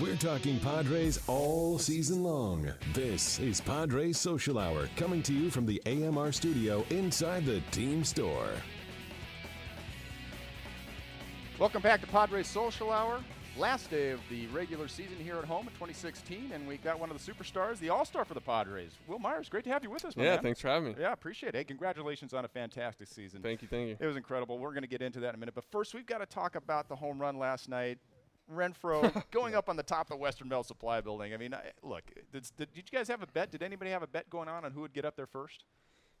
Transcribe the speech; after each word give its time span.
We're 0.00 0.16
talking 0.16 0.58
Padres 0.58 1.20
all 1.28 1.78
season 1.78 2.24
long. 2.24 2.68
This 2.94 3.38
is 3.38 3.60
Padres 3.60 4.18
Social 4.18 4.58
Hour 4.58 4.88
coming 4.96 5.22
to 5.22 5.32
you 5.32 5.50
from 5.50 5.66
the 5.66 5.80
AMR 5.86 6.32
studio 6.32 6.84
inside 6.90 7.46
the 7.46 7.60
team 7.70 8.02
store. 8.02 8.48
Welcome 11.60 11.80
back 11.80 12.00
to 12.00 12.08
Padres 12.08 12.48
Social 12.48 12.90
Hour. 12.90 13.20
Last 13.56 13.88
day 13.88 14.10
of 14.10 14.18
the 14.30 14.48
regular 14.48 14.88
season 14.88 15.14
here 15.22 15.36
at 15.36 15.44
home 15.44 15.68
in 15.68 15.72
2016, 15.74 16.50
and 16.52 16.66
we 16.66 16.76
got 16.78 16.98
one 16.98 17.08
of 17.12 17.24
the 17.24 17.32
superstars, 17.32 17.78
the 17.78 17.90
All-Star 17.90 18.24
for 18.24 18.34
the 18.34 18.40
Padres, 18.40 18.98
Wil 19.06 19.20
Myers. 19.20 19.48
Great 19.48 19.62
to 19.62 19.70
have 19.70 19.84
you 19.84 19.90
with 19.90 20.04
us, 20.04 20.16
man. 20.16 20.26
Yeah, 20.26 20.32
man. 20.32 20.42
thanks 20.42 20.60
for 20.60 20.66
having 20.70 20.88
me. 20.88 20.94
Yeah, 20.98 21.12
appreciate 21.12 21.50
it. 21.50 21.58
Hey, 21.58 21.62
congratulations 21.62 22.34
on 22.34 22.44
a 22.44 22.48
fantastic 22.48 23.06
season. 23.06 23.42
Thank 23.42 23.62
you, 23.62 23.68
thank 23.68 23.90
you. 23.90 23.96
It 24.00 24.06
was 24.08 24.16
incredible. 24.16 24.58
We're 24.58 24.72
going 24.72 24.82
to 24.82 24.88
get 24.88 25.02
into 25.02 25.20
that 25.20 25.28
in 25.28 25.34
a 25.36 25.38
minute, 25.38 25.54
but 25.54 25.62
first 25.70 25.94
we've 25.94 26.04
got 26.04 26.18
to 26.18 26.26
talk 26.26 26.56
about 26.56 26.88
the 26.88 26.96
home 26.96 27.20
run 27.20 27.38
last 27.38 27.68
night. 27.68 28.00
Renfroe 28.52 29.22
going 29.30 29.54
up 29.54 29.68
on 29.68 29.76
the 29.76 29.82
top 29.82 30.06
of 30.06 30.08
the 30.10 30.16
Western 30.16 30.48
Bell 30.48 30.62
Supply 30.62 31.00
Building. 31.00 31.34
I 31.34 31.36
mean, 31.36 31.54
I, 31.54 31.72
look, 31.82 32.04
did, 32.32 32.48
did, 32.56 32.72
did 32.72 32.84
you 32.90 32.98
guys 32.98 33.08
have 33.08 33.22
a 33.22 33.26
bet? 33.26 33.50
Did 33.50 33.62
anybody 33.62 33.90
have 33.90 34.02
a 34.02 34.06
bet 34.06 34.28
going 34.30 34.48
on 34.48 34.64
on 34.64 34.72
who 34.72 34.80
would 34.82 34.92
get 34.92 35.04
up 35.04 35.16
there 35.16 35.26
first? 35.26 35.64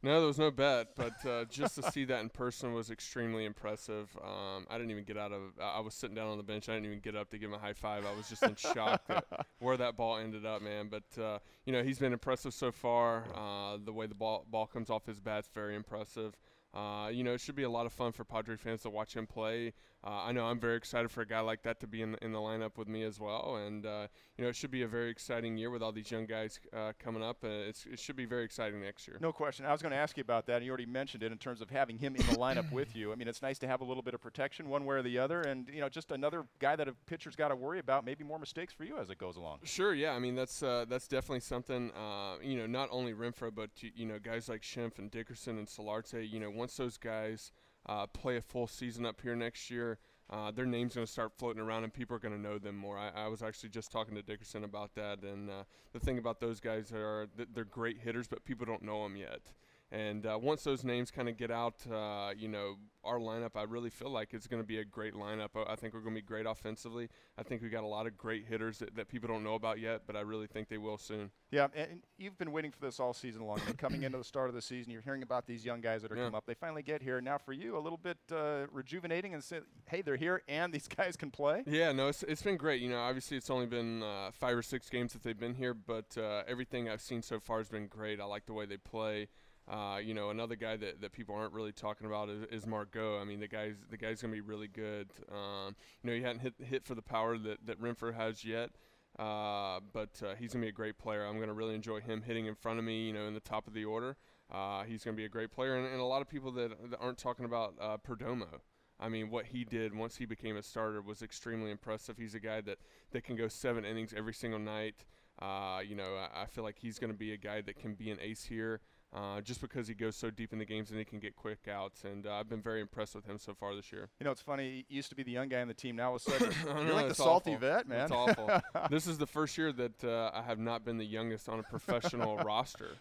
No, 0.04 0.18
there 0.18 0.26
was 0.26 0.38
no 0.38 0.50
bet, 0.50 0.88
but 0.96 1.24
uh, 1.24 1.46
just 1.46 1.76
to 1.76 1.90
see 1.90 2.04
that 2.04 2.20
in 2.20 2.28
person 2.28 2.74
was 2.74 2.90
extremely 2.90 3.46
impressive. 3.46 4.14
Um, 4.22 4.66
I 4.68 4.76
didn't 4.76 4.90
even 4.90 5.04
get 5.04 5.16
out 5.16 5.32
of. 5.32 5.40
I 5.58 5.80
was 5.80 5.94
sitting 5.94 6.14
down 6.14 6.28
on 6.28 6.36
the 6.36 6.42
bench. 6.42 6.68
I 6.68 6.74
didn't 6.74 6.84
even 6.88 6.98
get 7.00 7.16
up 7.16 7.30
to 7.30 7.38
give 7.38 7.48
him 7.48 7.54
a 7.54 7.58
high 7.58 7.72
five. 7.72 8.04
I 8.04 8.14
was 8.14 8.28
just 8.28 8.42
in 8.42 8.54
shock 8.54 9.02
at 9.08 9.24
where 9.60 9.78
that 9.78 9.96
ball 9.96 10.18
ended 10.18 10.44
up, 10.44 10.60
man. 10.60 10.90
But 10.90 11.22
uh, 11.22 11.38
you 11.64 11.72
know, 11.72 11.82
he's 11.82 11.98
been 11.98 12.12
impressive 12.12 12.52
so 12.52 12.70
far. 12.70 13.24
Uh, 13.34 13.78
the 13.82 13.94
way 13.94 14.06
the 14.06 14.14
ball 14.14 14.44
ball 14.50 14.66
comes 14.66 14.90
off 14.90 15.06
his 15.06 15.20
bat's 15.20 15.48
very 15.54 15.74
impressive. 15.74 16.36
Uh, 16.74 17.08
you 17.10 17.24
know, 17.24 17.32
it 17.32 17.40
should 17.40 17.56
be 17.56 17.62
a 17.62 17.70
lot 17.70 17.86
of 17.86 17.92
fun 17.92 18.12
for 18.12 18.24
Padre 18.24 18.56
fans 18.56 18.82
to 18.82 18.90
watch 18.90 19.16
him 19.16 19.26
play. 19.26 19.72
Uh, 20.06 20.24
I 20.26 20.32
know 20.32 20.44
I'm 20.44 20.60
very 20.60 20.76
excited 20.76 21.10
for 21.10 21.22
a 21.22 21.26
guy 21.26 21.40
like 21.40 21.62
that 21.62 21.80
to 21.80 21.86
be 21.86 22.02
in 22.02 22.12
the, 22.12 22.22
in 22.22 22.32
the 22.32 22.38
lineup 22.38 22.76
with 22.76 22.88
me 22.88 23.04
as 23.04 23.18
well. 23.18 23.56
And, 23.56 23.86
uh, 23.86 24.08
you 24.36 24.44
know, 24.44 24.50
it 24.50 24.56
should 24.56 24.70
be 24.70 24.82
a 24.82 24.86
very 24.86 25.10
exciting 25.10 25.56
year 25.56 25.70
with 25.70 25.82
all 25.82 25.92
these 25.92 26.10
young 26.10 26.26
guys 26.26 26.60
uh, 26.76 26.92
coming 26.98 27.22
up. 27.22 27.38
Uh, 27.42 27.48
it's, 27.48 27.86
it 27.86 27.98
should 27.98 28.16
be 28.16 28.26
very 28.26 28.44
exciting 28.44 28.82
next 28.82 29.08
year. 29.08 29.16
No 29.20 29.32
question. 29.32 29.64
I 29.64 29.72
was 29.72 29.80
going 29.80 29.92
to 29.92 29.96
ask 29.96 30.18
you 30.18 30.20
about 30.20 30.44
that, 30.46 30.56
and 30.56 30.64
you 30.66 30.70
already 30.70 30.84
mentioned 30.84 31.22
it 31.22 31.32
in 31.32 31.38
terms 31.38 31.62
of 31.62 31.70
having 31.70 31.96
him 31.96 32.16
in 32.16 32.26
the 32.26 32.34
lineup 32.34 32.70
with 32.70 32.94
you. 32.94 33.12
I 33.12 33.14
mean, 33.14 33.28
it's 33.28 33.40
nice 33.40 33.58
to 33.60 33.66
have 33.66 33.80
a 33.80 33.84
little 33.84 34.02
bit 34.02 34.12
of 34.12 34.20
protection 34.20 34.68
one 34.68 34.84
way 34.84 34.96
or 34.96 35.02
the 35.02 35.18
other, 35.18 35.40
and, 35.40 35.70
you 35.72 35.80
know, 35.80 35.88
just 35.88 36.12
another 36.12 36.44
guy 36.58 36.76
that 36.76 36.86
a 36.86 36.92
pitcher's 37.06 37.34
got 37.34 37.48
to 37.48 37.56
worry 37.56 37.78
about, 37.78 38.04
maybe 38.04 38.24
more 38.24 38.38
mistakes 38.38 38.74
for 38.74 38.84
you 38.84 38.98
as 38.98 39.08
it 39.08 39.16
goes 39.16 39.36
along. 39.36 39.60
Sure, 39.64 39.94
yeah. 39.94 40.12
I 40.12 40.18
mean, 40.18 40.34
that's 40.34 40.62
uh, 40.62 40.84
that's 40.86 41.08
definitely 41.08 41.40
something. 41.40 41.90
Uh, 41.92 42.34
you 42.42 42.58
know, 42.58 42.66
not 42.66 42.90
only 42.92 43.14
Renfroe, 43.14 43.54
but 43.54 43.70
you 43.80 44.04
know, 44.04 44.18
guys 44.18 44.50
like 44.50 44.60
Schimpf 44.60 44.98
and 44.98 45.10
Dickerson 45.10 45.56
and 45.56 45.66
Solarte. 45.66 46.30
You 46.30 46.40
know, 46.40 46.50
once 46.50 46.76
those 46.76 46.98
guys 46.98 47.52
uh, 47.86 48.06
play 48.06 48.36
a 48.36 48.42
full 48.42 48.66
season 48.66 49.04
up 49.06 49.20
here 49.20 49.36
next 49.36 49.70
year, 49.70 49.98
uh, 50.30 50.50
their 50.50 50.66
name's 50.66 50.94
going 50.94 51.06
to 51.06 51.12
start 51.12 51.32
floating 51.36 51.60
around 51.60 51.84
and 51.84 51.92
people 51.92 52.16
are 52.16 52.18
going 52.18 52.34
to 52.34 52.40
know 52.40 52.58
them 52.58 52.76
more. 52.76 52.98
I, 52.98 53.24
I, 53.24 53.28
was 53.28 53.42
actually 53.42 53.68
just 53.68 53.92
talking 53.92 54.14
to 54.14 54.22
Dickerson 54.22 54.64
about 54.64 54.94
that, 54.94 55.22
and 55.22 55.50
uh, 55.50 55.64
the 55.92 56.00
thing 56.00 56.18
about 56.18 56.40
those 56.40 56.60
guys 56.60 56.92
are 56.92 57.28
they're 57.52 57.64
great 57.64 57.98
hitters, 57.98 58.26
but 58.26 58.44
people 58.44 58.64
don't 58.64 58.82
know 58.82 59.02
them 59.02 59.16
yet. 59.16 59.52
And 59.94 60.26
uh, 60.26 60.36
once 60.42 60.64
those 60.64 60.82
names 60.82 61.12
kind 61.12 61.28
of 61.28 61.36
get 61.36 61.52
out, 61.52 61.74
uh, 61.88 62.32
you 62.36 62.48
know, 62.48 62.74
our 63.04 63.18
lineup, 63.18 63.50
I 63.54 63.62
really 63.62 63.90
feel 63.90 64.10
like 64.10 64.34
it's 64.34 64.48
going 64.48 64.60
to 64.60 64.66
be 64.66 64.78
a 64.78 64.84
great 64.84 65.14
lineup. 65.14 65.50
I 65.68 65.76
think 65.76 65.94
we're 65.94 66.00
going 66.00 66.16
to 66.16 66.20
be 66.20 66.26
great 66.26 66.46
offensively. 66.46 67.08
I 67.38 67.44
think 67.44 67.62
we 67.62 67.68
got 67.68 67.84
a 67.84 67.86
lot 67.86 68.06
of 68.08 68.16
great 68.16 68.44
hitters 68.46 68.78
that, 68.78 68.96
that 68.96 69.06
people 69.08 69.28
don't 69.28 69.44
know 69.44 69.54
about 69.54 69.78
yet, 69.78 70.02
but 70.04 70.16
I 70.16 70.20
really 70.22 70.48
think 70.48 70.68
they 70.68 70.78
will 70.78 70.98
soon. 70.98 71.30
Yeah, 71.52 71.68
and 71.76 72.02
you've 72.18 72.36
been 72.36 72.50
waiting 72.50 72.72
for 72.72 72.80
this 72.80 72.98
all 72.98 73.12
season 73.14 73.46
long. 73.46 73.60
Coming 73.78 74.02
into 74.02 74.18
the 74.18 74.24
start 74.24 74.48
of 74.48 74.56
the 74.56 74.62
season, 74.62 74.90
you're 74.90 75.02
hearing 75.02 75.22
about 75.22 75.46
these 75.46 75.64
young 75.64 75.80
guys 75.80 76.02
that 76.02 76.10
are 76.10 76.16
Yeah. 76.16 76.22
coming 76.24 76.36
up. 76.38 76.46
They 76.46 76.54
finally 76.54 76.82
get 76.82 77.00
here. 77.00 77.20
Now, 77.20 77.38
for 77.38 77.52
you, 77.52 77.76
a 77.76 77.78
little 77.78 77.98
bit 77.98 78.18
uh, 78.32 78.66
rejuvenating 78.72 79.32
and 79.32 79.44
say, 79.44 79.60
hey, 79.86 80.02
they're 80.02 80.16
here 80.16 80.42
and 80.48 80.72
these 80.72 80.88
guys 80.96 81.14
can 81.16 81.30
play. 81.30 81.62
Yeah, 81.68 81.92
no, 81.92 82.08
it's, 82.08 82.24
it's 82.24 82.42
been 82.42 82.56
great. 82.56 82.82
You 82.82 82.88
know, 82.88 82.98
obviously 82.98 83.36
it's 83.36 83.50
only 83.50 83.66
been 83.66 84.02
uh, 84.02 84.32
five 84.32 84.56
or 84.56 84.62
six 84.62 84.90
games 84.90 85.12
that 85.12 85.22
they've 85.22 85.38
been 85.38 85.54
here, 85.54 85.74
but 85.74 86.16
uh, 86.18 86.42
everything 86.48 86.88
I've 86.88 87.02
seen 87.02 87.22
so 87.22 87.38
far 87.38 87.58
has 87.58 87.68
been 87.68 87.86
great. 87.86 88.20
I 88.20 88.24
like 88.24 88.46
the 88.46 88.54
way 88.54 88.66
they 88.66 88.76
play. 88.78 89.28
Uh, 89.66 89.98
you 90.02 90.12
know, 90.12 90.28
another 90.28 90.56
guy 90.56 90.76
that, 90.76 91.00
that 91.00 91.12
people 91.12 91.34
aren't 91.34 91.54
really 91.54 91.72
talking 91.72 92.06
about 92.06 92.28
is, 92.28 92.44
is 92.50 92.66
Margot. 92.66 93.18
I 93.18 93.24
mean, 93.24 93.40
the 93.40 93.48
guy's 93.48 93.76
the 93.90 93.96
guy's 93.96 94.20
gonna 94.20 94.34
be 94.34 94.42
really 94.42 94.68
good. 94.68 95.08
Um, 95.32 95.74
you 96.02 96.10
know, 96.10 96.16
he 96.16 96.22
hadn't 96.22 96.40
hit 96.40 96.54
hit 96.58 96.84
for 96.84 96.94
the 96.94 97.02
power 97.02 97.38
that 97.38 97.66
that 97.66 97.80
Renfroe 97.80 98.14
has 98.14 98.44
yet. 98.44 98.70
Uh, 99.18 99.80
but 99.92 100.20
uh, 100.22 100.34
he's 100.34 100.52
gonna 100.52 100.64
be 100.64 100.68
a 100.68 100.72
great 100.72 100.98
player. 100.98 101.24
I'm 101.24 101.40
gonna 101.40 101.54
really 101.54 101.74
enjoy 101.74 102.00
him 102.00 102.22
hitting 102.22 102.46
in 102.46 102.54
front 102.54 102.78
of 102.78 102.84
me. 102.84 103.06
You 103.06 103.14
know, 103.14 103.26
in 103.26 103.34
the 103.34 103.40
top 103.40 103.66
of 103.66 103.74
the 103.74 103.84
order. 103.84 104.16
Uh, 104.52 104.84
he's 104.84 105.02
gonna 105.02 105.16
be 105.16 105.24
a 105.24 105.30
great 105.30 105.50
player, 105.50 105.76
and, 105.76 105.86
and 105.86 106.00
a 106.00 106.04
lot 106.04 106.20
of 106.20 106.28
people 106.28 106.52
that, 106.52 106.90
that 106.90 106.98
aren't 107.00 107.18
talking 107.18 107.46
about 107.46 107.74
uh, 107.80 107.96
Perdomo. 107.96 108.60
I 109.00 109.08
mean, 109.08 109.30
what 109.30 109.46
he 109.46 109.64
did 109.64 109.94
once 109.94 110.16
he 110.16 110.26
became 110.26 110.56
a 110.56 110.62
starter 110.62 111.02
was 111.02 111.22
extremely 111.22 111.70
impressive. 111.70 112.16
He's 112.16 112.34
a 112.34 112.40
guy 112.40 112.60
that, 112.60 112.78
that 113.10 113.24
can 113.24 113.36
go 113.36 113.48
seven 113.48 113.84
innings 113.84 114.14
every 114.16 114.32
single 114.34 114.60
night. 114.60 115.04
Uh, 115.40 115.80
you 115.86 115.96
know, 115.96 116.14
I, 116.14 116.42
I 116.42 116.46
feel 116.46 116.62
like 116.62 116.78
he's 116.78 116.98
going 116.98 117.12
to 117.12 117.18
be 117.18 117.32
a 117.32 117.36
guy 117.36 117.60
that 117.60 117.76
can 117.76 117.94
be 117.94 118.10
an 118.10 118.18
ace 118.22 118.44
here 118.44 118.80
uh, 119.14 119.40
just 119.40 119.60
because 119.60 119.86
he 119.86 119.94
goes 119.94 120.16
so 120.16 120.28
deep 120.30 120.52
in 120.52 120.58
the 120.58 120.64
games 120.64 120.90
and 120.90 120.98
he 120.98 121.04
can 121.04 121.20
get 121.20 121.36
quick 121.36 121.68
outs. 121.70 122.04
And 122.04 122.26
uh, 122.26 122.34
I've 122.34 122.48
been 122.48 122.62
very 122.62 122.80
impressed 122.80 123.14
with 123.14 123.26
him 123.26 123.38
so 123.38 123.54
far 123.54 123.74
this 123.74 123.92
year. 123.92 124.08
You 124.18 124.24
know, 124.24 124.32
it's 124.32 124.40
funny. 124.42 124.84
He 124.88 124.96
used 124.96 125.08
to 125.10 125.14
be 125.14 125.22
the 125.22 125.30
young 125.30 125.48
guy 125.48 125.60
on 125.60 125.68
the 125.68 125.74
team. 125.74 125.96
Now, 125.96 126.10
all 126.10 126.16
of 126.16 126.22
a 126.26 126.30
sudden, 126.30 126.52
I 126.68 126.78
you're 126.80 126.84
know, 126.88 126.94
like 126.94 127.08
the 127.08 127.14
salty 127.14 127.54
awful. 127.54 127.68
vet, 127.68 127.88
man. 127.88 128.00
It's 128.02 128.12
awful. 128.12 128.50
this 128.90 129.06
is 129.06 129.18
the 129.18 129.26
first 129.26 129.56
year 129.56 129.72
that 129.72 130.02
uh, 130.04 130.30
I 130.34 130.42
have 130.42 130.58
not 130.58 130.84
been 130.84 130.98
the 130.98 131.06
youngest 131.06 131.48
on 131.48 131.60
a 131.60 131.62
professional 131.62 132.36
roster. 132.44 132.96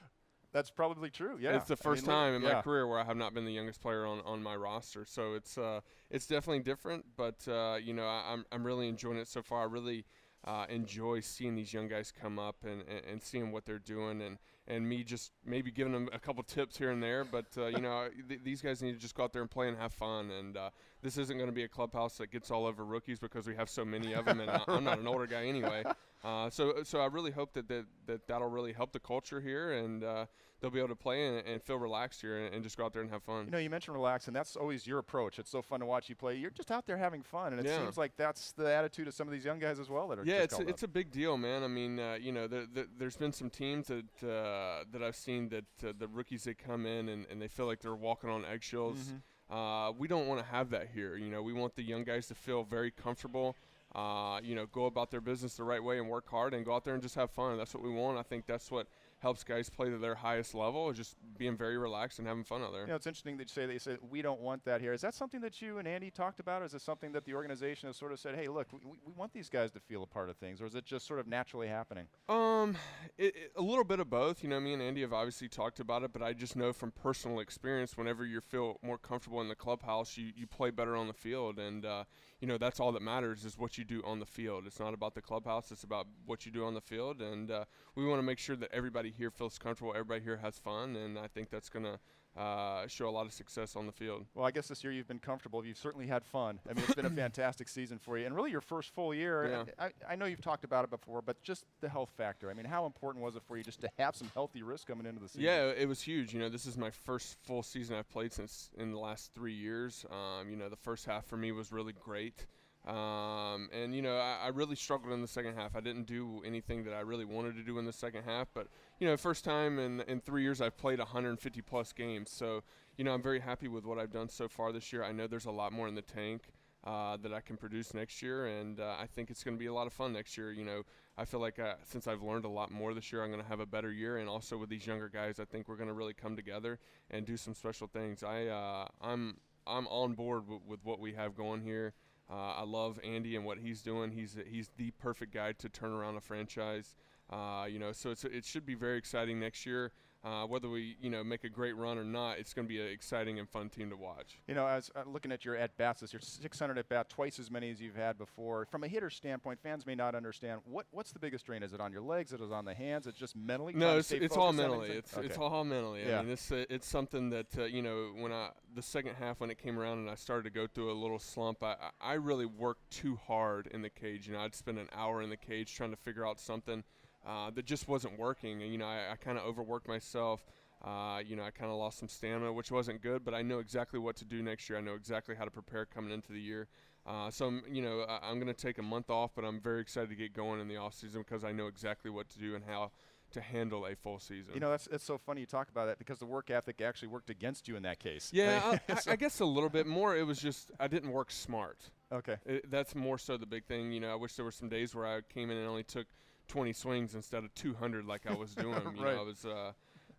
That's 0.52 0.70
probably 0.70 1.10
true. 1.10 1.38
Yeah, 1.40 1.56
It's 1.56 1.68
the 1.68 1.74
I 1.74 1.84
first 1.84 2.04
mean, 2.04 2.12
time 2.16 2.36
in 2.36 2.44
yeah. 2.44 2.54
my 2.54 2.62
career 2.62 2.86
where 2.86 3.00
I 3.00 3.04
have 3.04 3.18
not 3.18 3.34
been 3.34 3.44
the 3.44 3.52
youngest 3.52 3.82
player 3.82 4.06
on, 4.06 4.22
on 4.24 4.44
my 4.44 4.56
roster. 4.56 5.04
So 5.04 5.34
it's 5.34 5.58
uh, 5.58 5.82
it's 6.12 6.28
definitely 6.28 6.60
different, 6.60 7.06
but 7.18 7.46
uh, 7.48 7.78
you 7.82 7.94
know 7.94 8.06
I, 8.06 8.32
I'm 8.32 8.46
I'm 8.52 8.64
really 8.64 8.88
enjoying 8.88 9.18
it 9.18 9.28
so 9.28 9.42
far. 9.42 9.62
I 9.62 9.66
really 9.66 10.06
uh, 10.46 10.66
enjoy 10.70 11.20
seeing 11.22 11.56
these 11.56 11.74
young 11.74 11.88
guys 11.88 12.12
come 12.12 12.38
up 12.38 12.58
and, 12.64 12.82
and, 12.82 13.06
and 13.10 13.24
seeing 13.24 13.52
what 13.52 13.66
they're 13.66 13.80
doing, 13.80 14.22
and, 14.22 14.38
and 14.68 14.88
me 14.88 15.04
just 15.04 15.32
maybe 15.46 15.72
giving 15.72 15.94
them 15.94 16.10
a 16.12 16.20
couple 16.20 16.44
tips 16.44 16.78
here 16.78 16.92
and 16.92 17.02
there. 17.02 17.24
But 17.24 17.46
uh, 17.58 17.68
you 17.68 17.80
know 17.82 18.08
th- 18.28 18.42
these 18.44 18.62
guys 18.62 18.82
need 18.82 18.94
to 18.94 19.00
just 19.00 19.16
go 19.16 19.24
out 19.24 19.34
there 19.34 19.42
and 19.42 19.50
play 19.52 19.68
and 19.68 19.78
have 19.78 19.94
fun. 19.94 20.32
And 20.32 20.58
uh, 20.58 20.70
this 21.02 21.18
isn't 21.18 21.38
going 21.38 21.50
to 21.50 21.56
be 21.56 21.64
a 21.64 21.68
clubhouse 21.68 22.18
that 22.18 22.32
gets 22.32 22.52
all 22.52 22.66
over 22.66 22.84
rookies 22.84 23.20
because 23.20 23.48
we 23.48 23.56
have 23.56 23.70
so 23.70 23.86
many 23.86 24.14
of 24.14 24.26
them, 24.26 24.40
and 24.42 24.50
I- 24.52 24.64
I'm 24.68 24.84
not 24.84 25.00
an 25.00 25.08
older 25.08 25.28
guy 25.28 25.46
anyway. 25.46 25.84
Uh, 26.24 26.50
so 26.50 26.84
so 26.84 27.00
I 27.02 27.08
really 27.08 27.32
hope 27.32 27.54
that, 27.54 27.68
that, 27.68 27.86
that 28.06 28.28
that'll 28.28 28.50
really 28.50 28.72
help 28.74 28.94
the 28.94 29.00
culture 29.00 29.42
here, 29.42 29.74
and 29.74 30.04
uh, 30.06 30.26
they'll 30.62 30.72
be 30.72 30.80
able 30.80 30.88
to 30.88 30.96
play 30.96 31.28
and, 31.28 31.46
and 31.46 31.62
feel 31.62 31.76
relaxed 31.76 32.22
here 32.22 32.38
and, 32.46 32.56
and 32.56 32.64
just 32.64 32.78
go 32.78 32.86
out 32.86 32.94
there 32.94 33.02
and 33.02 33.12
have 33.12 33.24
fun. 33.24 33.44
You 33.46 33.52
know, 33.52 33.58
you 33.58 33.70
mentioned 33.70 33.94
relax, 33.94 34.28
and 34.28 34.36
that's 34.36 34.56
always 34.56 34.88
your 34.88 35.00
approach. 35.00 35.38
It's 35.38 35.50
so 35.50 35.62
fun 35.62 35.82
to 35.82 35.86
watch 35.86 36.08
you 36.08 36.16
play. 36.16 36.36
You're 36.38 36.50
just 36.52 36.72
out 36.72 36.86
there 36.86 36.96
having 36.96 37.24
fun, 37.24 37.52
and 37.52 37.60
it 37.60 37.66
Yeah. 37.70 37.80
seems 37.80 37.98
like 37.98 38.16
that's 38.16 38.54
the 38.54 38.74
attitude 38.74 39.10
of 39.10 39.14
some 39.14 39.28
of 39.28 39.34
these 39.34 39.44
young 39.44 39.60
guys 39.60 39.80
as 39.80 39.90
well 39.90 40.08
that 40.08 40.20
are. 40.20 40.24
yeah, 40.24 40.36
just 40.36 40.44
it's 40.46 40.54
called 40.56 40.70
it's 40.70 40.84
up. 40.84 40.90
a 40.90 40.94
big 40.94 41.12
deal, 41.12 41.36
man. 41.36 41.62
I 41.62 41.68
mean, 41.68 42.00
uh, 42.00 42.18
you 42.22 42.32
know, 42.32 42.48
there, 42.48 42.68
there, 42.74 42.86
there's 42.98 43.18
been 43.18 43.34
some 43.34 43.50
teams 43.50 43.88
that 43.88 44.06
uh, 44.24 44.86
that 44.94 45.04
I've 45.04 45.18
seen 45.18 45.50
that 45.50 45.66
uh, 45.86 45.92
the 45.98 46.08
rookies 46.08 46.46
that 46.46 46.58
come 46.58 46.86
in 46.86 47.10
and, 47.10 47.26
and 47.30 47.42
they 47.42 47.50
feel 47.50 47.66
like 47.66 47.82
they're 47.82 47.96
walking 47.96 48.30
on 48.30 48.46
eggshells. 48.46 48.98
Mm-hmm. 49.00 49.18
Uh, 49.54 49.92
we 49.92 50.08
don't 50.08 50.28
want 50.28 50.40
to 50.40 50.46
have 50.48 50.70
that 50.70 50.88
here. 50.94 51.18
You 51.18 51.30
know, 51.30 51.42
we 51.44 51.52
want 51.52 51.76
the 51.76 51.84
young 51.84 52.06
guys 52.06 52.28
to 52.28 52.34
feel 52.34 52.64
very 52.64 52.92
comfortable. 52.92 53.58
Uh, 53.96 54.40
you 54.44 54.56
know, 54.56 54.66
go 54.66 54.86
about 54.86 55.12
their 55.12 55.22
business 55.22 55.56
the 55.56 55.64
right 55.64 55.84
way 55.84 56.00
and 56.00 56.10
work 56.10 56.28
hard 56.28 56.54
and 56.54 56.66
go 56.66 56.74
out 56.74 56.84
there 56.84 56.96
and 56.96 57.04
just 57.04 57.16
have 57.16 57.30
fun. 57.30 57.58
That's 57.58 57.76
what 57.76 57.84
we 57.84 57.92
want. 57.92 58.18
I 58.18 58.24
think 58.24 58.48
that's 58.48 58.72
what 58.72 58.88
helps 59.24 59.44
guys 59.44 59.70
play 59.70 59.90
to 59.90 59.98
their 59.98 60.14
highest 60.16 60.54
level 60.54 60.90
is 60.92 60.98
just 60.98 61.16
being 61.38 61.58
very 61.58 61.78
relaxed 61.78 62.20
and 62.20 62.28
having 62.28 62.44
fun 62.44 62.62
out 62.62 62.74
there. 62.74 62.82
You 62.82 62.88
know, 62.90 62.96
it's 62.96 63.08
interesting 63.08 63.38
that 63.38 63.46
you 63.50 63.54
say 63.54 63.66
they 63.66 63.80
said 63.80 63.98
we 64.08 64.22
don't 64.22 64.42
want 64.42 64.64
that 64.66 64.82
here. 64.82 64.94
Is 64.94 65.02
that 65.02 65.16
something 65.16 65.42
that 65.42 65.62
you 65.62 65.78
and 65.80 65.88
Andy 65.88 66.12
talked 66.12 66.40
about, 66.40 66.62
or 66.62 66.66
is 66.66 66.74
it 66.76 66.82
something 66.82 67.12
that 67.14 67.26
the 67.26 67.34
organization 67.34 67.88
has 67.88 67.96
sort 67.98 68.12
of 68.12 68.20
said, 68.20 68.36
hey, 68.36 68.48
look, 68.50 68.68
we, 68.72 68.80
we 68.86 68.98
want 69.16 69.34
these 69.34 69.50
guys 69.50 69.72
to 69.72 69.80
feel 69.80 70.04
a 70.04 70.06
part 70.06 70.30
of 70.30 70.36
things, 70.38 70.62
or 70.62 70.66
is 70.66 70.76
it 70.76 70.86
just 70.86 71.08
sort 71.08 71.20
of 71.20 71.26
naturally 71.28 71.68
happening? 71.68 72.06
Um, 72.30 72.76
it, 73.18 73.36
it- 73.36 73.52
a 73.56 73.62
little 73.62 73.84
bit 73.86 74.00
of 74.00 74.10
both. 74.10 74.44
You 74.44 74.50
know, 74.50 74.60
me 74.60 74.74
and 74.74 74.82
Andy 74.82 75.02
have 75.02 75.14
obviously 75.14 75.48
talked 75.48 75.80
about 75.80 76.04
it, 76.04 76.12
but 76.12 76.22
I 76.22 76.34
just 76.34 76.56
know 76.58 76.74
from 76.74 76.92
personal 76.92 77.40
experience, 77.40 77.98
whenever 77.98 78.26
you 78.26 78.42
feel 78.42 78.78
more 78.84 78.98
comfortable 78.98 79.40
in 79.42 79.48
the 79.48 79.56
clubhouse, 79.56 80.18
you, 80.18 80.32
you 80.36 80.46
play 80.48 80.70
better 80.70 80.96
on 80.98 81.08
the 81.08 81.14
field, 81.14 81.60
and 81.60 81.86
uh, 81.86 82.04
you 82.42 82.48
know 82.48 82.58
that's 82.58 82.80
all 82.82 82.92
that 82.92 83.02
matters 83.02 83.46
is 83.46 83.58
what 83.58 83.78
you 83.78 83.86
do 83.86 84.02
on 84.06 84.20
the 84.20 84.26
field. 84.26 84.66
It's 84.68 84.80
not 84.80 84.94
about 84.94 85.16
the 85.16 85.22
clubhouse; 85.22 85.72
it's 85.72 85.84
about 85.86 86.08
what 86.26 86.46
you 86.46 86.52
do 86.52 86.66
on 86.66 86.74
the 86.74 86.82
field, 86.82 87.22
and 87.22 87.50
uh, 87.50 87.64
we 87.96 88.06
want 88.06 88.20
to 88.20 88.24
make 88.24 88.40
sure 88.40 88.56
that 88.58 88.70
everybody 88.74 89.13
here 89.18 89.32
feels 89.32 89.58
comfortable, 89.58 89.92
everybody 89.92 90.24
here 90.24 90.38
has 90.38 90.60
fun, 90.60 90.96
and 90.96 91.18
I 91.18 91.28
think 91.28 91.50
that's 91.50 91.70
gonna 91.70 92.00
uh, 92.36 92.88
show 92.88 93.08
a 93.08 93.12
lot 93.12 93.26
of 93.26 93.34
success 93.34 93.76
on 93.76 93.86
the 93.86 93.92
field. 93.92 94.26
Well, 94.34 94.46
I 94.46 94.52
guess 94.52 94.68
this 94.68 94.84
year 94.84 94.92
you've 94.92 95.08
been 95.08 95.20
comfortable. 95.20 95.64
You've 95.64 95.78
certainly 95.78 96.08
had 96.08 96.26
fun. 96.26 96.60
I 96.68 96.74
mean, 96.74 96.84
it's 96.84 96.96
been 96.96 97.06
a 97.06 97.10
fantastic 97.24 97.68
season 97.70 98.00
for 98.00 98.18
you, 98.18 98.26
and 98.26 98.36
really 98.36 98.52
your 98.52 98.62
first 98.62 98.94
full 98.94 99.14
year. 99.14 99.66
Yeah. 99.68 99.86
I, 100.08 100.14
I 100.14 100.16
know 100.16 100.26
you've 100.26 100.42
talked 100.42 100.64
about 100.64 100.84
it 100.84 100.90
before, 100.90 101.22
but 101.22 101.42
just 101.44 101.66
the 101.82 101.90
health 101.90 102.12
factor. 102.18 102.50
I 102.50 102.54
mean, 102.54 102.66
how 102.66 102.86
important 102.86 103.24
was 103.24 103.36
it 103.36 103.44
for 103.48 103.58
you 103.58 103.64
just 103.64 103.82
to 103.82 103.90
have 104.00 104.16
some 104.16 104.32
healthy 104.34 104.64
risk 104.64 104.88
coming 104.88 105.06
into 105.06 105.22
the 105.22 105.28
season? 105.28 105.44
Yeah, 105.44 105.70
it 105.70 105.88
was 105.88 106.02
huge. 106.02 106.34
You 106.34 106.40
know, 106.40 106.50
this 106.50 106.66
is 106.66 106.78
my 106.78 106.90
first 106.90 107.38
full 107.44 107.62
season 107.62 107.96
I've 107.96 108.10
played 108.10 108.34
since 108.34 108.72
in 108.78 108.92
the 108.92 109.00
last 109.00 109.34
three 109.36 109.54
years. 109.54 110.06
Um, 110.10 110.50
you 110.50 110.56
know, 110.56 110.70
the 110.70 110.76
first 110.76 111.06
half 111.06 111.26
for 111.26 111.38
me 111.38 111.52
was 111.52 111.72
really 111.72 111.94
great. 111.94 112.48
Um, 112.86 113.70
and, 113.72 113.96
you 113.96 114.02
know, 114.02 114.18
I, 114.18 114.46
I 114.46 114.48
really 114.50 114.76
struggled 114.76 115.14
in 115.14 115.22
the 115.22 115.28
second 115.28 115.56
half. 115.56 115.76
I 115.76 115.80
didn't 115.80 116.06
do 116.06 116.42
anything 116.46 116.84
that 116.84 116.94
I 116.94 117.00
really 117.00 117.26
wanted 117.26 117.56
to 117.56 117.64
do 117.64 117.80
in 117.80 117.86
the 117.86 117.94
second 117.94 118.24
half. 118.24 118.50
But, 118.54 118.68
you 119.00 119.08
know, 119.08 119.16
first 119.16 119.46
time 119.46 119.80
in, 119.80 120.02
in 120.02 120.20
three 120.20 120.42
years 120.44 120.60
I've 120.62 120.78
played 120.78 121.00
150 121.00 121.62
plus 121.62 121.94
games. 121.94 122.30
So, 122.30 122.64
you 122.98 123.04
know, 123.06 123.14
I'm 123.14 123.22
very 123.22 123.40
happy 123.40 123.68
with 123.70 123.86
what 123.86 123.98
I've 124.00 124.12
done 124.12 124.28
so 124.30 124.48
far 124.50 124.72
this 124.74 124.92
year. 124.92 125.04
I 125.04 125.12
know 125.14 125.28
there's 125.28 125.46
a 125.46 125.52
lot 125.52 125.72
more 125.72 125.88
in 125.88 125.96
the 125.96 126.02
tank. 126.02 126.44
uh, 126.86 127.16
that 127.22 127.34
I 127.34 127.40
can 127.40 127.56
produce 127.56 127.94
next 127.94 128.22
year, 128.22 128.46
and 128.46 128.80
uh, 128.80 128.96
I 129.00 129.06
think 129.08 129.30
it's 129.30 129.42
going 129.42 129.56
to 129.56 129.60
be 129.60 129.68
a 129.68 129.74
lot 129.74 129.88
of 129.88 129.94
fun 129.94 130.12
next 130.12 130.38
year. 130.38 130.52
You 130.52 130.66
know, 130.66 130.82
I 131.18 131.24
feel 131.24 131.40
like 131.40 131.58
uh, 131.58 131.76
since 131.86 132.08
I've 132.08 132.22
learned 132.22 132.44
a 132.44 132.50
lot 132.50 132.72
more 132.72 132.94
this 132.94 133.10
year, 133.12 133.24
I'm 133.24 133.32
going 133.32 133.42
to 133.42 133.48
have 133.48 133.62
a 133.62 133.66
better 133.66 133.90
year, 133.90 134.18
and 134.18 134.28
also 134.28 134.58
with 134.58 134.68
these 134.70 134.86
younger 134.86 135.08
guys, 135.08 135.40
I 135.40 135.46
think 135.46 135.70
we're 135.70 135.78
going 135.78 135.88
to 135.88 135.94
really 135.94 136.14
come 136.14 136.36
together 136.36 136.80
and 137.10 137.26
do 137.26 137.38
some 137.38 137.54
special 137.54 137.88
things. 137.88 138.22
I 138.22 138.48
uh, 138.48 138.88
I'm 139.02 139.38
I'm 139.66 139.88
on 139.88 140.14
board 140.14 140.44
w- 140.44 140.62
with 140.68 140.84
what 140.84 141.00
we 141.00 141.14
have 141.14 141.36
going 141.38 141.62
here. 141.62 141.94
Uh, 142.30 142.54
I 142.54 142.64
love 142.64 143.00
Andy 143.04 143.36
and 143.36 143.46
what 143.46 143.58
he's 143.58 143.82
doing. 143.82 144.12
He's 144.12 144.38
he's 144.48 144.72
the 144.78 144.92
perfect 144.92 145.34
guy 145.34 145.54
to 145.54 145.70
turn 145.70 145.92
around 145.92 146.16
a 146.16 146.22
franchise. 146.22 146.96
Uh, 147.30 147.66
you 147.70 147.80
know, 147.80 147.92
so 147.92 148.12
it 148.12 148.46
should 148.46 148.66
be 148.66 148.76
very 148.76 148.98
exciting 148.98 149.40
next 149.40 149.66
year. 149.66 149.92
Uh, 150.24 150.46
whether 150.46 150.70
we 150.70 150.96
you 151.02 151.10
know 151.10 151.22
make 151.22 151.44
a 151.44 151.50
great 151.50 151.76
run 151.76 151.98
or 151.98 152.04
not, 152.06 152.40
it's 152.40 152.54
going 152.54 152.66
to 152.66 152.74
be 152.74 152.80
an 152.80 152.88
exciting 152.88 153.40
and 153.40 153.50
fun 153.50 153.70
team 153.70 153.90
to 153.90 153.98
watch. 153.98 154.40
You 154.48 154.56
know, 154.56 154.66
as 154.66 154.90
uh, 154.96 155.02
looking 155.06 155.34
at 155.34 155.44
your 155.44 155.58
at 155.58 155.76
bats, 155.76 156.00
this 156.00 156.14
you're 156.14 156.22
600 156.22 156.78
at 156.78 156.88
bat, 156.88 157.10
twice 157.10 157.40
as 157.40 157.52
many 157.52 157.70
as 157.72 157.82
you've 157.82 157.98
had 157.98 158.18
before. 158.18 158.66
From 158.72 158.86
a 158.86 158.88
hitter 158.88 159.10
standpoint, 159.10 159.60
fans 159.62 159.86
may 159.86 159.96
not 159.96 160.16
understand 160.16 160.62
what 160.64 160.86
what's 160.92 161.12
the 161.12 161.20
biggest 161.20 161.44
strain. 161.44 161.62
Is 161.62 161.74
it 161.74 161.82
on 161.82 161.92
your 161.92 162.02
legs? 162.02 162.32
Is 162.32 162.40
it 162.40 162.54
on 162.54 162.64
the 162.64 162.74
hands? 162.74 163.06
It's 163.06 163.18
just 163.18 163.36
mentally. 163.36 163.74
No, 163.74 163.98
it's, 163.98 164.14
it's 164.14 164.38
all 164.38 164.54
mentally. 164.54 164.92
It's 164.92 165.18
okay. 165.18 165.26
it's 165.26 165.38
all 165.38 165.66
mentally. 165.66 166.04
Yeah. 166.08 166.20
I 166.20 166.22
mean, 166.22 166.32
it's 166.32 166.50
uh, 166.50 166.64
it's 166.70 166.88
something 166.88 167.30
that 167.32 167.58
uh, 167.58 167.66
you 167.66 167.82
know 167.82 168.14
when 168.18 168.32
I 168.32 168.52
the 168.74 168.82
second 168.82 169.16
half 169.16 169.42
when 169.42 169.52
it 169.52 169.58
came 169.58 169.78
around 169.78 169.98
and 169.98 170.10
I 170.10 170.16
started 170.16 170.44
to 170.46 170.52
go 170.52 170.68
through 170.68 170.90
a 170.90 170.96
little 170.96 171.20
slump, 171.20 171.62
I 171.64 171.76
I 172.00 172.14
really 172.14 172.46
worked 172.46 172.92
too 172.92 173.18
hard 173.28 173.68
in 173.68 173.82
the 173.82 173.90
cage. 173.90 174.28
You 174.28 174.34
know, 174.34 174.40
I'd 174.40 174.56
spend 174.56 174.80
an 174.80 174.88
hour 174.96 175.22
in 175.22 175.30
the 175.30 175.38
cage 175.38 175.76
trying 175.76 175.92
to 175.92 175.98
figure 175.98 176.26
out 176.26 176.40
something. 176.40 176.86
Uh, 177.26 177.50
that 177.52 177.66
just 177.66 177.88
wasn't 177.88 178.20
working, 178.20 178.62
and 178.64 178.72
you 178.72 178.78
know 178.78 178.86
I, 178.86 179.14
I 179.14 179.16
kind 179.16 179.38
of 179.38 179.46
overworked 179.46 179.88
myself. 179.88 180.44
Uh, 180.84 181.22
you 181.26 181.38
know, 181.38 181.44
I 181.44 181.52
kind 181.52 181.72
of 181.72 181.78
lost 181.78 182.00
some 182.00 182.10
stamina, 182.10 182.52
which 182.52 182.70
wasn't 182.70 183.02
good, 183.02 183.24
but 183.24 183.34
I 183.34 183.42
know 183.42 183.60
exactly 183.60 184.00
what 184.00 184.18
to 184.18 184.26
do 184.26 184.44
next 184.44 184.70
year. 184.70 184.78
I 184.78 184.82
know 184.82 184.96
exactly 184.96 185.34
how 185.34 185.46
to 185.46 185.52
prepare 185.52 185.86
coming 185.86 186.12
into 186.12 186.34
the 186.34 186.42
year. 186.42 186.68
Uh, 187.06 187.32
so, 187.32 187.46
I'm, 187.48 187.64
you 187.72 187.82
know, 187.82 188.02
I, 188.02 188.30
am 188.30 188.36
going 188.36 188.54
to 188.54 188.62
take 188.62 188.78
a 188.78 188.84
month 188.84 189.10
off, 189.10 189.32
but 189.34 189.46
I'm 189.46 189.62
very 189.62 189.80
excited 189.80 190.10
to 190.10 190.16
get 190.16 190.34
going 190.34 190.60
in 190.60 190.68
the 190.68 190.76
off 190.76 190.94
season 190.94 191.22
because 191.22 191.46
I 191.46 191.54
know 191.54 191.68
exactly 191.68 192.12
what 192.12 192.30
to 192.32 192.40
do 192.40 192.56
and 192.56 192.66
how 192.68 192.92
to 193.32 193.42
handle 193.42 193.86
a 193.86 193.96
full 193.96 194.20
season. 194.20 194.54
You 194.54 194.60
know, 194.60 194.70
that's, 194.70 194.88
that's 194.90 195.04
so 195.04 195.18
funny 195.18 195.42
you 195.42 195.48
talk 195.48 195.70
about 195.70 195.88
that 195.88 196.00
because 196.00 196.20
the 196.20 196.26
work 196.26 196.50
ethic 196.50 196.82
actually 196.82 197.10
worked 197.10 197.30
against 197.30 197.68
you 197.68 197.76
in 197.76 197.84
that 197.84 198.00
case. 198.00 198.30
Yeah, 198.34 198.78
I, 198.90 199.12
I, 199.12 199.16
guess 199.16 199.40
a 199.40 199.46
little 199.46 199.70
bit 199.70 199.88
more. 199.88 200.16
It 200.16 200.24
was 200.24 200.40
just 200.40 200.72
I 200.80 200.88
didn't 200.88 201.12
work 201.12 201.32
smart. 201.32 201.80
Okay. 202.12 202.38
It, 202.46 202.70
that's 202.70 202.94
more 202.96 203.18
so 203.18 203.38
the 203.38 203.46
big 203.46 203.66
thing. 203.66 203.92
You 203.92 204.00
know, 204.00 204.12
I 204.12 204.16
wish 204.16 204.36
there 204.36 204.46
were 204.46 204.52
some 204.52 204.70
days 204.70 204.94
where 204.96 205.06
I 205.06 205.22
came 205.34 205.50
in 205.50 205.58
and 205.58 205.68
only 205.68 205.84
took 205.84 206.08
20 206.48 206.74
swings 206.74 207.16
instead 207.16 207.44
of 207.44 207.54
200 207.56 208.06
like 208.06 208.28
I 208.30 208.34
was 208.34 208.56
doing. 208.56 208.82
you 208.96 209.04
right. 209.04 209.16
know, 209.16 209.22
I 209.22 209.26
was. 209.26 209.46
Uh, 209.46 209.72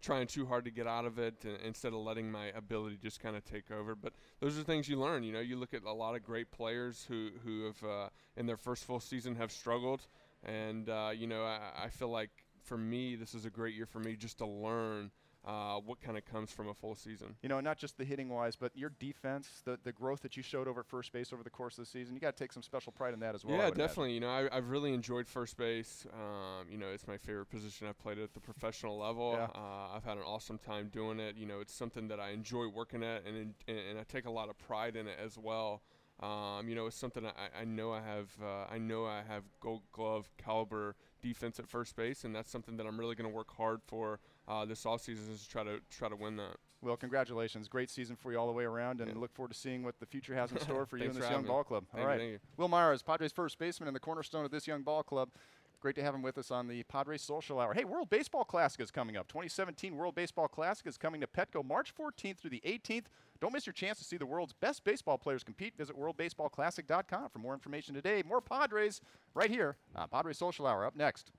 trying 0.05 0.27
too 0.27 0.45
hard 0.45 0.67
to 0.67 0.71
get 0.71 0.87
out 0.87 1.07
of 1.07 1.19
it 1.19 1.35
and, 1.45 1.57
instead 1.65 1.95
of 1.95 1.99
letting 2.01 2.31
my 2.31 2.49
ability 2.49 2.99
just 3.03 3.21
kind 3.21 3.35
of 3.35 3.45
take 3.45 3.71
over. 3.71 3.95
But 3.95 4.13
those 4.39 4.59
are 4.59 4.63
things 4.63 4.87
you 4.87 4.99
learn. 5.01 5.23
You 5.23 5.33
know, 5.33 5.41
you 5.41 5.57
look 5.57 5.73
at 5.73 5.83
a 5.85 5.93
lot 5.93 6.15
of 6.15 6.23
great 6.23 6.51
players 6.51 7.07
who 7.09 7.31
who 7.43 7.65
have 7.65 7.83
uh, 7.83 8.09
in 8.37 8.47
their 8.47 8.59
first 8.59 8.85
full 8.85 9.01
season 9.01 9.35
have 9.37 9.51
struggled, 9.51 10.07
and 10.45 10.89
uh, 10.91 11.11
you 11.17 11.27
know, 11.27 11.45
I, 11.45 11.85
I 11.85 11.89
feel 11.89 12.09
like 12.09 12.31
for 12.63 12.77
me, 12.77 13.17
this 13.17 13.35
is 13.35 13.47
a 13.47 13.51
great 13.51 13.75
year 13.75 13.87
for 13.87 13.99
me 13.99 14.15
just 14.15 14.39
to 14.39 14.47
learn 14.47 15.11
uh, 15.45 15.77
what 15.77 16.01
kind 16.01 16.17
of 16.17 16.25
comes 16.25 16.51
from 16.51 16.69
a 16.69 16.75
full 16.75 16.95
season. 16.95 17.37
You 17.43 17.49
know, 17.49 17.61
not 17.61 17.77
just 17.77 17.99
the 17.99 18.05
hitting 18.05 18.29
wise, 18.29 18.57
but 18.57 18.73
your 18.75 18.91
defense, 18.99 19.63
the, 19.65 19.79
the 19.83 19.93
growth 19.93 20.23
that 20.23 20.37
you 20.37 20.43
showed 20.43 20.67
over 20.67 20.83
first 20.83 21.13
base 21.13 21.33
over 21.33 21.43
the 21.43 21.51
course 21.51 21.77
of 21.79 21.85
the 21.85 21.91
season. 21.91 22.15
You 22.15 22.21
got 22.21 22.37
to 22.37 22.43
take 22.43 22.53
some 22.53 22.63
special 22.63 22.93
pride 22.93 23.13
in 23.13 23.21
that 23.21 23.35
as 23.35 23.45
well. 23.45 23.57
Yeah, 23.59 23.71
definitely. 23.71 24.17
Imagine. 24.17 24.35
You 24.39 24.43
know, 24.43 24.49
I, 24.53 24.55
have 24.55 24.71
really 24.71 24.95
enjoyed 24.95 25.29
first 25.29 25.57
base. 25.57 26.07
Um, 26.15 26.69
you 26.71 26.79
know, 26.79 26.89
it's 26.89 27.07
my 27.07 27.19
favorite 27.19 27.51
position 27.51 27.87
I've 27.87 27.99
played 27.99 28.19
at 28.19 28.33
the 28.33 28.41
professional 28.41 28.99
level. 28.99 29.33
Yeah. 29.33 29.49
Uh, 29.55 29.95
I've 29.95 30.05
had 30.05 30.17
an 30.17 30.25
awesome 30.25 30.59
time 30.59 30.89
doing 30.93 31.21
it. 31.21 31.37
You 31.37 31.47
know, 31.47 31.61
it's 31.61 31.75
something 31.75 32.09
that 32.09 32.21
I 32.21 32.31
enjoy 32.31 32.69
working 32.69 33.03
at, 33.03 33.25
and 33.27 33.55
and, 33.69 33.79
and 33.79 33.99
I 33.99 34.05
take 34.05 34.27
a 34.27 34.31
lot 34.31 34.49
of 34.49 34.59
pride 34.59 34.97
in 34.97 35.07
it 35.07 35.19
as 35.23 35.37
well. 35.37 35.83
Um, 36.21 36.69
you 36.69 36.75
know, 36.75 36.87
it's 36.87 36.97
something 36.97 37.27
I, 37.27 37.61
I 37.61 37.65
know 37.65 37.93
I 37.93 38.01
have. 38.01 38.31
Uh, 38.43 38.73
I 38.73 38.79
know 38.79 39.05
I 39.05 39.23
have 39.29 39.43
Gold 39.61 39.83
Glove 39.93 40.31
caliber 40.39 40.97
defense 41.25 41.59
at 41.59 41.67
first 41.67 41.97
base, 41.97 42.25
and 42.25 42.35
that's 42.35 42.51
something 42.51 42.77
that 42.77 42.87
I'm 42.87 43.01
really 43.01 43.15
going 43.15 43.29
to 43.29 43.35
work 43.35 43.51
hard 43.57 43.81
for 43.87 44.21
uh, 44.47 44.65
this 44.65 44.85
offseason 44.85 45.33
is 45.33 45.43
to 45.43 45.49
try 45.49 45.65
to 45.65 45.81
try 45.91 46.09
to 46.09 46.17
win 46.17 46.37
that. 46.37 46.57
Well, 46.83 46.97
congratulations! 46.97 47.67
Great 47.67 47.89
season 47.89 48.15
for 48.15 48.31
you 48.31 48.39
all 48.39 48.47
the 48.47 48.53
way 48.53 48.65
around, 48.65 49.01
and 49.01 49.11
yeah. 49.11 49.19
look 49.19 49.33
forward 49.33 49.53
to 49.53 49.59
seeing 49.59 49.83
what 49.83 49.99
the 49.99 50.07
future 50.07 50.35
has 50.35 50.53
in 50.53 50.61
store 50.69 50.85
for 50.85 50.99
you 50.99 51.07
and 51.07 51.15
this 51.15 51.29
young 51.31 51.43
me. 51.43 51.49
ball 51.49 51.65
club. 51.65 51.85
Thank 51.93 52.03
all 52.03 52.11
right, 52.11 52.21
you, 52.21 52.39
Wil 52.59 52.69
Myers, 52.69 53.03
Padres 53.03 53.33
first 53.33 53.59
baseman 53.59 53.89
and 53.89 53.97
the 53.97 54.01
cornerstone 54.01 54.45
of 54.45 54.51
this 54.51 54.67
young 54.67 54.83
ball 54.83 55.03
club. 55.03 55.31
Great 55.85 55.97
to 55.97 56.03
have 56.03 56.15
him 56.15 56.23
with 56.23 56.39
us 56.39 56.51
on 56.51 56.67
the 56.67 56.83
Padres 56.85 57.21
Social 57.21 57.61
Hour. 57.61 57.75
Hey, 57.75 57.85
World 57.85 58.09
Baseball 58.09 58.43
Classic 58.43 58.81
is 58.81 58.91
coming 58.91 59.19
up. 59.19 59.29
2017 59.29 59.95
World 59.95 60.15
Baseball 60.15 60.49
Classic 60.49 60.87
is 60.87 60.97
coming 60.97 61.21
to 61.21 61.27
Petco 61.27 61.63
March 61.63 61.95
14th 61.95 62.39
through 62.39 62.49
the 62.49 62.63
18th. 62.65 63.05
Don't 63.39 63.53
miss 63.53 63.67
your 63.67 63.75
chance 63.75 63.99
to 63.99 64.05
see 64.05 64.17
the 64.17 64.25
world's 64.25 64.55
best 64.55 64.83
baseball 64.83 65.19
players 65.19 65.45
compete. 65.45 65.75
Visit 65.77 65.95
worldbaseballclassic.com 65.95 67.29
for 67.29 67.39
more 67.39 67.53
information 67.53 67.95
today. 67.95 68.23
More 68.27 68.41
Padres 68.41 69.03
right 69.35 69.51
here 69.51 69.77
on 69.95 70.09
Padres 70.09 70.39
Social 70.39 70.67
Hour. 70.67 70.87
Up 70.87 70.97
next. 70.97 71.33